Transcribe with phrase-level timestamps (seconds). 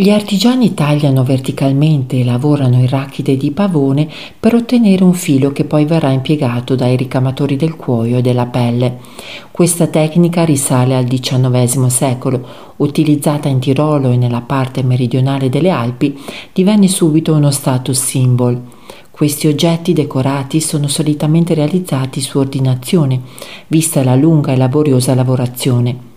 [0.00, 4.08] Gli artigiani tagliano verticalmente e lavorano il rachide di pavone
[4.40, 8.98] per ottenere un filo che poi verrà impiegato dai ricamatori del cuoio e della pelle.
[9.50, 12.46] Questa tecnica risale al XIX secolo,
[12.76, 16.18] utilizzata in Tirolo e nella parte meridionale delle Alpi,
[16.50, 18.58] divenne subito uno status symbol.
[19.10, 23.20] Questi oggetti decorati sono solitamente realizzati su ordinazione,
[23.66, 26.09] vista la lunga e laboriosa lavorazione.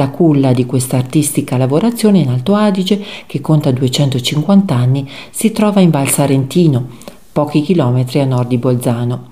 [0.00, 5.82] La culla di questa artistica lavorazione in Alto Adige, che conta 250 anni, si trova
[5.82, 6.88] in Val Sarentino,
[7.30, 9.28] pochi chilometri a nord di Bolzano.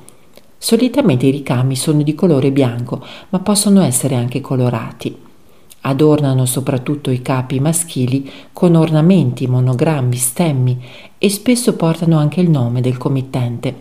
[0.59, 5.17] Solitamente i ricami sono di colore bianco, ma possono essere anche colorati.
[5.81, 10.85] Adornano soprattutto i capi maschili con ornamenti, monogrammi, stemmi
[11.17, 13.75] e spesso portano anche il nome del committente.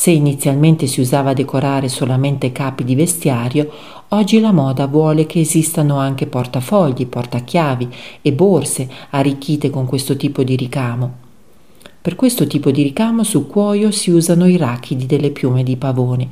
[0.00, 3.68] Se inizialmente si usava decorare solamente capi di vestiario,
[4.10, 7.88] oggi la moda vuole che esistano anche portafogli, portachiavi
[8.22, 11.12] e borse arricchite con questo tipo di ricamo.
[12.00, 16.28] Per questo tipo di ricamo su cuoio si usano i rachidi delle piume di pavone.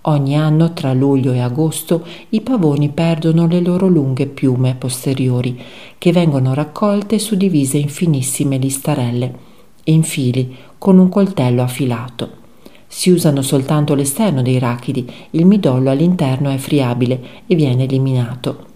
[0.00, 5.60] Ogni anno tra luglio e agosto i pavoni perdono le loro lunghe piume posteriori,
[5.98, 9.50] che vengono raccolte e suddivise in finissime listarelle
[9.84, 12.40] in fili con un coltello affilato.
[12.94, 18.66] Si usano soltanto l'esterno dei rachidi, il midollo all'interno è friabile e viene eliminato.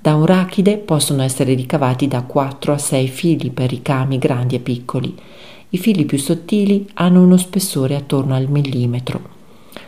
[0.00, 4.60] Da un rachide possono essere ricavati da 4 a 6 fili per ricami grandi e
[4.60, 5.14] piccoli.
[5.68, 9.20] I fili più sottili hanno uno spessore attorno al millimetro.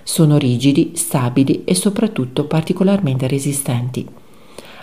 [0.02, 4.06] Sono rigidi, stabili e soprattutto particolarmente resistenti.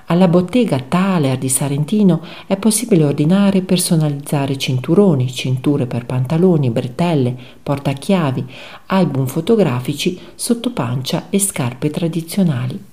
[0.07, 7.35] Alla bottega Thaler di Sarentino è possibile ordinare e personalizzare cinturoni, cinture per pantaloni, bretelle,
[7.63, 8.45] portachiavi,
[8.87, 12.91] album fotografici, sottopancia e scarpe tradizionali.